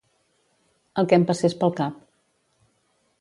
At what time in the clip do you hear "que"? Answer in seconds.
1.11-1.19